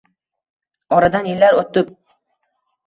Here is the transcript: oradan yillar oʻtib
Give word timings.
oradan 0.97 1.31
yillar 1.33 1.61
oʻtib 1.61 1.95